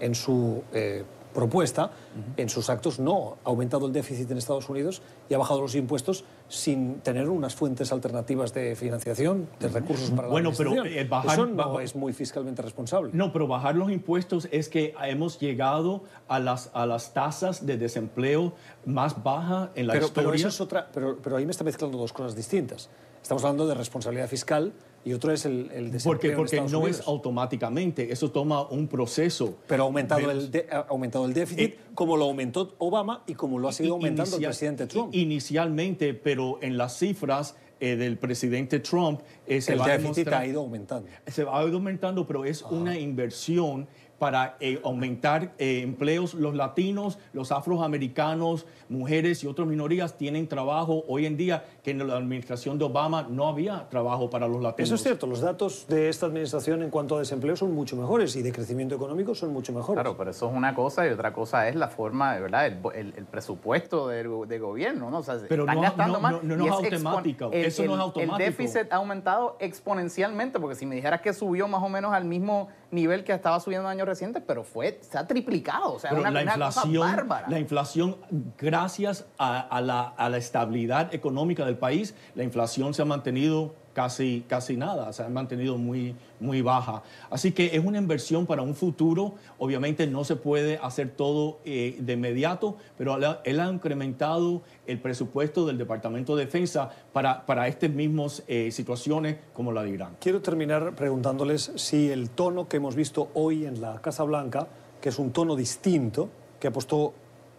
en 0.00 0.14
su 0.14 0.62
eh, 0.72 1.04
propuesta, 1.32 1.90
en 2.36 2.48
sus 2.48 2.70
actos 2.70 2.98
no 2.98 3.38
ha 3.44 3.48
aumentado 3.48 3.86
el 3.86 3.92
déficit 3.92 4.30
en 4.30 4.38
Estados 4.38 4.68
Unidos 4.68 5.02
y 5.28 5.34
ha 5.34 5.38
bajado 5.38 5.62
los 5.62 5.74
impuestos 5.74 6.24
sin 6.48 7.00
tener 7.00 7.28
unas 7.28 7.54
fuentes 7.54 7.90
alternativas 7.92 8.52
de 8.52 8.76
financiación, 8.76 9.48
de 9.58 9.68
recursos 9.68 10.10
para 10.10 10.28
bueno, 10.28 10.50
la 10.50 10.56
pero 10.56 10.84
eh, 10.84 11.04
bajar, 11.04 11.32
Eso 11.32 11.46
no 11.46 11.80
es 11.80 11.96
muy 11.96 12.12
fiscalmente 12.12 12.62
responsable. 12.62 13.10
No, 13.14 13.32
pero 13.32 13.46
bajar 13.46 13.76
los 13.76 13.90
impuestos 13.90 14.48
es 14.52 14.68
que 14.68 14.94
hemos 15.02 15.40
llegado 15.40 16.04
a 16.28 16.38
las, 16.38 16.70
a 16.74 16.86
las 16.86 17.14
tasas 17.14 17.66
de 17.66 17.78
desempleo 17.78 18.52
más 18.84 19.22
bajas 19.22 19.70
en 19.74 19.86
la 19.86 19.94
historia. 19.96 20.14
Pero, 20.14 20.34
eso 20.34 20.48
es 20.48 20.60
otra, 20.60 20.88
pero, 20.92 21.18
pero 21.22 21.36
ahí 21.36 21.46
me 21.46 21.52
está 21.52 21.64
mezclando 21.64 21.96
dos 21.96 22.12
cosas 22.12 22.36
distintas. 22.36 22.90
Estamos 23.22 23.44
hablando 23.44 23.68
de 23.68 23.74
responsabilidad 23.74 24.28
fiscal 24.28 24.72
y 25.04 25.12
otro 25.12 25.32
es 25.32 25.46
el, 25.46 25.70
el 25.72 25.90
Porque, 26.04 26.32
porque 26.32 26.60
no 26.60 26.86
es 26.86 27.02
automáticamente, 27.06 28.12
eso 28.12 28.30
toma 28.30 28.62
un 28.68 28.88
proceso. 28.88 29.58
Pero 29.66 29.84
ha 29.84 29.86
aumentado, 29.86 30.30
el, 30.30 30.66
ha 30.70 30.86
aumentado 30.88 31.26
el 31.26 31.32
déficit 31.34 31.74
eh, 31.74 31.78
como 31.94 32.16
lo 32.16 32.24
aumentó 32.24 32.74
Obama 32.78 33.22
y 33.26 33.34
como 33.34 33.58
lo 33.58 33.68
ha 33.68 33.72
seguido 33.72 33.94
aumentando 33.94 34.36
el 34.36 34.42
presidente 34.42 34.86
Trump. 34.86 35.14
Inicialmente, 35.14 36.14
pero 36.14 36.58
en 36.62 36.76
las 36.76 36.98
cifras 36.98 37.56
eh, 37.80 37.96
del 37.96 38.16
presidente 38.16 38.78
Trump 38.78 39.22
eh, 39.46 39.60
se 39.60 39.72
el 39.72 39.82
déficit 39.82 40.28
ha 40.28 40.46
ido 40.46 40.60
aumentando. 40.60 41.08
Se 41.26 41.42
ha 41.42 41.64
ido 41.64 41.76
aumentando, 41.76 42.26
pero 42.26 42.44
es 42.44 42.62
una 42.62 42.96
inversión 42.96 43.88
para 44.22 44.54
eh, 44.60 44.80
aumentar 44.84 45.50
eh, 45.58 45.80
empleos. 45.82 46.34
Los 46.34 46.54
latinos, 46.54 47.18
los 47.32 47.50
afroamericanos, 47.50 48.66
mujeres 48.88 49.42
y 49.42 49.48
otras 49.48 49.66
minorías 49.66 50.16
tienen 50.16 50.46
trabajo 50.46 51.02
hoy 51.08 51.26
en 51.26 51.36
día 51.36 51.64
que 51.82 51.90
en 51.90 52.06
la 52.06 52.18
administración 52.18 52.78
de 52.78 52.84
Obama 52.84 53.26
no 53.28 53.48
había 53.48 53.88
trabajo 53.88 54.30
para 54.30 54.46
los 54.46 54.62
latinos. 54.62 54.86
Eso 54.86 54.94
es 54.94 55.02
cierto, 55.02 55.26
los 55.26 55.40
datos 55.40 55.86
de 55.88 56.08
esta 56.08 56.26
administración 56.26 56.84
en 56.84 56.90
cuanto 56.90 57.16
a 57.16 57.18
desempleo 57.18 57.56
son 57.56 57.74
mucho 57.74 57.96
mejores 57.96 58.36
y 58.36 58.42
de 58.42 58.52
crecimiento 58.52 58.94
económico 58.94 59.34
son 59.34 59.52
mucho 59.52 59.72
mejores. 59.72 60.00
Claro, 60.00 60.16
pero 60.16 60.30
eso 60.30 60.48
es 60.48 60.56
una 60.56 60.72
cosa 60.72 61.04
y 61.04 61.10
otra 61.10 61.32
cosa 61.32 61.68
es 61.68 61.74
la 61.74 61.88
forma, 61.88 62.38
¿verdad? 62.38 62.66
El, 62.66 63.14
el, 63.16 63.24
presupuesto 63.24 64.06
de, 64.06 64.58
gobierno, 64.60 65.10
¿no? 65.10 65.18
O 65.18 65.22
sea, 65.24 65.36
pero 65.48 65.66
no, 65.66 65.80
gastando 65.80 66.20
más. 66.20 66.44
No, 66.44 66.56
no, 66.56 66.64
es 66.64 66.92
automático, 66.92 67.50
eso 67.52 67.84
no 67.86 67.94
es 67.94 68.00
automático. 68.00 68.36
El 68.36 68.44
déficit 68.44 68.92
ha 68.92 68.96
aumentado 68.96 69.56
exponencialmente, 69.58 70.60
porque 70.60 70.76
si 70.76 70.86
me 70.86 70.94
dijeras 70.94 71.20
que 71.22 71.32
subió 71.32 71.66
más 71.66 71.82
o 71.82 71.88
menos 71.88 72.12
al 72.12 72.24
mismo 72.24 72.68
nivel 72.92 73.24
que 73.24 73.32
estaba 73.32 73.58
subiendo 73.58 73.88
en 73.88 73.92
años 73.92 74.06
recientes, 74.06 74.42
pero 74.46 74.62
fue, 74.62 75.00
se 75.02 75.18
ha 75.18 75.26
triplicado. 75.26 75.94
O 75.94 75.98
sea, 75.98 76.12
una, 76.12 76.30
la 76.30 76.42
inflación, 76.42 77.00
bárbara. 77.00 77.48
La 77.48 77.58
inflación, 77.58 78.16
gracias 78.58 79.26
a, 79.38 79.80
la, 79.80 80.02
a 80.02 80.28
la 80.28 80.36
estabilidad 80.36 81.12
económica 81.14 81.64
del 81.64 81.78
país, 81.78 82.14
la 82.34 82.44
inflación 82.44 82.94
se 82.94 83.02
ha 83.02 83.04
mantenido 83.04 83.74
casi, 83.92 84.44
casi 84.48 84.76
nada, 84.76 85.12
se 85.12 85.22
ha 85.22 85.28
mantenido 85.28 85.78
muy, 85.78 86.14
muy 86.40 86.62
baja. 86.62 87.02
Así 87.30 87.52
que 87.52 87.76
es 87.76 87.84
una 87.84 87.98
inversión 87.98 88.46
para 88.46 88.62
un 88.62 88.74
futuro. 88.74 89.34
Obviamente 89.58 90.06
no 90.06 90.24
se 90.24 90.36
puede 90.36 90.78
hacer 90.78 91.10
todo 91.10 91.58
eh, 91.64 91.96
de 92.00 92.12
inmediato, 92.14 92.76
pero 92.96 93.16
él 93.44 93.60
ha 93.60 93.68
incrementado 93.68 94.62
el 94.86 94.98
presupuesto 95.00 95.66
del 95.66 95.78
Departamento 95.78 96.36
de 96.36 96.46
Defensa 96.46 96.90
para, 97.12 97.44
para 97.46 97.68
estas 97.68 97.90
mismas 97.90 98.42
eh, 98.46 98.70
situaciones 98.70 99.36
como 99.52 99.72
la 99.72 99.82
de 99.82 99.90
Irán. 99.90 100.16
Quiero 100.20 100.40
terminar 100.40 100.94
preguntándoles 100.94 101.72
si 101.76 102.10
el 102.10 102.30
tono 102.30 102.68
que 102.68 102.78
hemos 102.78 102.96
visto 102.96 103.28
hoy 103.34 103.66
en 103.66 103.80
la 103.80 104.00
Casa 104.00 104.24
Blanca, 104.24 104.66
que 105.00 105.08
es 105.08 105.18
un 105.18 105.32
tono 105.32 105.56
distinto, 105.56 106.28
que 106.60 106.68
apostó 106.68 107.12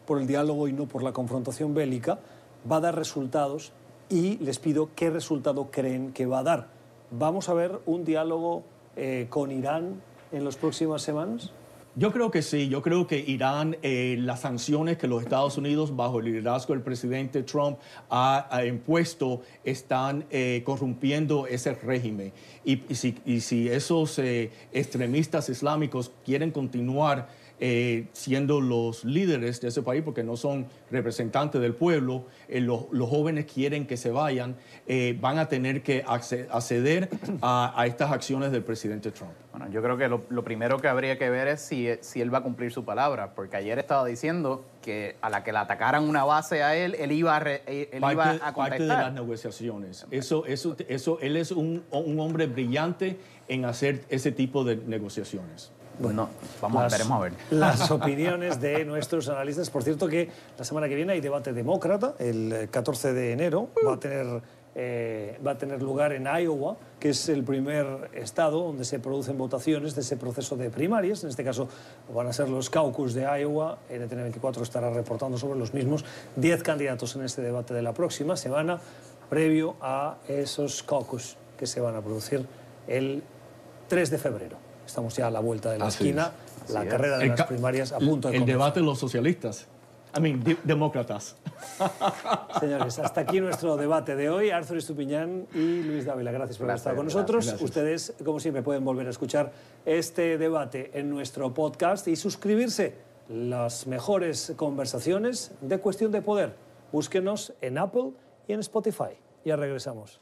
por 0.05 0.19
el 0.19 0.27
diálogo 0.27 0.67
y 0.67 0.73
no 0.73 0.87
por 0.87 1.03
la 1.03 1.11
confrontación 1.11 1.73
bélica, 1.73 2.19
va 2.69 2.77
a 2.77 2.81
dar 2.81 2.95
resultados 2.95 3.73
y 4.13 4.37
les 4.37 4.59
pido 4.59 4.91
qué 4.95 5.09
resultado 5.09 5.71
creen 5.71 6.13
que 6.13 6.27
va 6.27 6.39
a 6.39 6.43
dar. 6.43 6.67
¿Vamos 7.09 7.49
a 7.49 7.55
ver 7.55 7.79
un 7.87 8.05
diálogo 8.05 8.63
eh, 8.95 9.25
con 9.27 9.51
Irán 9.51 10.03
en 10.31 10.45
las 10.45 10.55
próximas 10.55 11.01
semanas? 11.01 11.51
Yo 11.95 12.11
creo 12.11 12.29
que 12.29 12.43
sí, 12.43 12.69
yo 12.69 12.83
creo 12.83 13.07
que 13.07 13.17
Irán, 13.19 13.77
eh, 13.81 14.15
las 14.19 14.41
sanciones 14.41 14.99
que 14.99 15.07
los 15.07 15.23
Estados 15.23 15.57
Unidos 15.57 15.95
bajo 15.95 16.19
el 16.19 16.25
liderazgo 16.25 16.75
del 16.75 16.83
presidente 16.83 17.41
Trump 17.41 17.79
ha, 18.11 18.63
impuesto 18.67 19.41
están 19.63 20.25
eh, 20.29 20.61
corrompiendo 20.63 21.47
ese 21.47 21.73
régimen. 21.73 22.33
Y, 22.63 22.77
si, 22.93 23.17
y 23.25 23.41
si, 23.41 23.67
esos 23.67 24.19
extremistas 24.71 25.49
islámicos 25.49 26.11
quieren 26.23 26.51
continuar 26.51 27.29
eh, 27.59 28.07
siendo 28.11 28.59
los 28.59 29.05
líderes 29.05 29.61
de 29.61 29.69
ese 29.69 29.81
país, 29.83 30.01
porque 30.03 30.23
no 30.23 30.35
son 30.35 30.65
representantes 30.91 31.61
del 31.61 31.73
pueblo, 31.73 32.25
eh, 32.49 32.59
los, 32.59 32.87
jóvenes 33.09 33.45
quieren 33.45 33.85
que 33.85 33.95
se 33.95 34.11
vayan, 34.11 34.55
eh, 34.87 35.17
van 35.21 35.37
a 35.37 35.47
tener 35.47 35.83
que 35.83 36.03
acceder 36.05 37.09
a, 37.41 37.85
estas 37.87 38.11
acciones 38.11 38.51
del 38.51 38.63
presidente 38.63 39.11
Trump. 39.11 39.31
Bueno, 39.51 39.69
yo 39.69 39.81
creo 39.83 39.97
que 39.97 40.09
lo, 40.09 40.43
primero 40.43 40.79
que 40.79 40.87
habría 40.87 41.17
que 41.17 41.29
ver 41.29 41.47
es 41.47 41.61
si, 41.61 41.87
si, 42.01 42.21
él 42.21 42.33
va 42.33 42.39
a 42.39 42.43
cumplir 42.43 42.71
su 42.73 42.83
palabra, 42.83 43.33
porque 43.35 43.55
ayer 43.55 43.77
estaba 43.77 44.03
diciendo 44.05 44.65
que 44.81 45.15
a 45.21 45.29
la 45.29 45.43
que 45.43 45.51
le 45.51 45.59
atacaran 45.59 46.09
una 46.09 46.23
base 46.25 46.63
a 46.63 46.75
él, 46.75 46.95
él 46.95 47.11
iba 47.11 47.37
a, 47.37 47.41
él 47.41 47.87
iba 47.93 48.31
a 48.31 48.53
contestar. 48.53 48.53
Parte 48.55 48.83
de 48.83 48.87
las 48.87 49.13
negociaciones. 49.13 50.07
Eso, 50.09 50.45
eso, 50.47 50.75
eso, 50.87 51.19
él 51.21 51.37
es 51.37 51.51
un, 51.51 51.83
un 51.91 52.19
hombre 52.19 52.47
brillante 52.47 53.17
en 53.47 53.65
hacer 53.65 54.03
ese 54.09 54.31
tipo 54.31 54.63
de 54.63 54.77
negociaciones. 54.77 55.71
Bueno, 55.99 56.29
vamos, 56.61 56.83
las, 56.83 56.91
veremos 56.91 57.19
a 57.19 57.23
ver. 57.23 57.33
Las 57.51 57.91
opiniones 57.91 58.59
de 58.59 58.83
nuestros 58.85 59.29
analistas. 59.29 59.69
Por 59.69 59.83
cierto 59.83 60.07
que 60.07 60.29
la 60.57 60.65
semana 60.65 60.87
que 60.87 60.95
viene 60.95 61.13
hay 61.13 61.21
debate 61.21 61.53
demócrata, 61.53 62.15
el 62.19 62.67
14 62.71 63.13
de 63.13 63.31
enero. 63.31 63.69
Va 63.85 63.93
a 63.93 63.99
tener, 63.99 64.41
eh, 64.75 65.39
va 65.45 65.51
a 65.51 65.57
tener 65.57 65.81
lugar 65.81 66.13
en 66.13 66.25
Iowa, 66.25 66.77
que 66.99 67.09
es 67.09 67.29
el 67.29 67.43
primer 67.43 68.09
estado 68.13 68.63
donde 68.63 68.85
se 68.85 68.99
producen 68.99 69.37
votaciones 69.37 69.93
de 69.93 70.01
ese 70.01 70.17
proceso 70.17 70.55
de 70.55 70.69
primarias. 70.69 71.23
En 71.23 71.29
este 71.29 71.43
caso 71.43 71.67
van 72.13 72.27
a 72.27 72.33
ser 72.33 72.49
los 72.49 72.69
caucus 72.69 73.13
de 73.13 73.23
Iowa. 73.23 73.77
NTN24 73.91 74.61
estará 74.61 74.89
reportando 74.89 75.37
sobre 75.37 75.59
los 75.59 75.73
mismos. 75.73 76.03
Diez 76.35 76.63
candidatos 76.63 77.15
en 77.15 77.23
este 77.23 77.41
debate 77.41 77.73
de 77.73 77.81
la 77.81 77.93
próxima 77.93 78.35
semana. 78.35 78.79
previo 79.29 79.75
a 79.81 80.17
esos 80.27 80.83
caucus 80.83 81.37
que 81.57 81.65
se 81.65 81.79
van 81.79 81.95
a 81.95 82.01
producir 82.01 82.45
el 82.87 83.23
3 83.87 84.11
de 84.11 84.17
febrero. 84.17 84.72
Estamos 84.85 85.15
ya 85.15 85.27
a 85.27 85.31
la 85.31 85.39
vuelta 85.39 85.71
de 85.71 85.79
la 85.79 85.85
Así 85.87 86.03
esquina, 86.03 86.31
es. 86.65 86.71
la 86.73 86.85
carrera 86.85 87.17
de 87.17 87.23
El 87.25 87.29
las 87.31 87.43
primarias 87.47 87.91
a 87.91 87.99
punto 87.99 88.27
de 88.29 88.35
El 88.35 88.41
comenzar. 88.41 88.45
debate 88.47 88.79
de 88.81 88.85
los 88.85 88.99
socialistas. 88.99 89.67
I 90.15 90.19
mean, 90.21 90.43
de- 90.43 90.57
demócratas. 90.63 91.35
Señores, 92.59 92.99
hasta 92.99 93.21
aquí 93.21 93.39
nuestro 93.41 93.77
debate 93.77 94.15
de 94.15 94.29
hoy. 94.29 94.51
Arthur 94.51 94.77
Estupiñán 94.77 95.47
y 95.55 95.81
Luis 95.81 96.05
Dávila, 96.05 96.31
gracias 96.31 96.57
por 96.57 96.65
haber 96.65 96.73
Gracias, 96.75 96.81
estado 96.81 96.95
con 96.97 97.05
nosotros. 97.07 97.45
gracias. 97.47 97.61
Ustedes, 97.63 98.13
como 98.23 98.39
siempre, 98.39 98.61
pueden 98.61 98.85
volver 98.85 99.07
a 99.07 99.09
escuchar 99.09 99.51
este 99.85 100.37
debate 100.37 100.91
en 100.93 101.09
nuestro 101.09 101.51
podcast 101.53 102.07
y 102.07 102.15
suscribirse. 102.15 102.93
Las 103.29 103.87
mejores 103.87 104.53
conversaciones 104.55 105.51
de 105.61 105.79
cuestión 105.79 106.11
de 106.11 106.21
poder. 106.21 106.53
Búsquenos 106.91 107.53
en 107.61 107.77
Apple 107.79 108.11
y 108.47 108.53
en 108.53 108.59
Spotify. 108.59 109.15
Ya 109.45 109.55
regresamos. 109.55 110.19